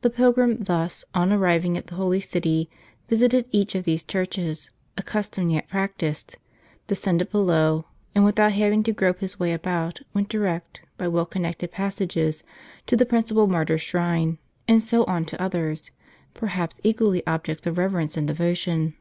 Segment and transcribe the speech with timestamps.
[0.00, 2.68] The pilgrim, thus, on arriving at the holy city,
[3.08, 6.38] visited each of these churches, a custom yet practised;
[6.88, 7.84] descended below,
[8.16, 12.42] and without having to grope his way about, went direct, by well constructed passages,
[12.88, 15.92] to the principal martyr's shrine, and so on to others,
[16.34, 18.94] perhaps equally objects of reverence and devotion.